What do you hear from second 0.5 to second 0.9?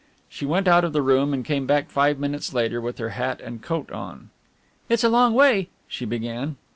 out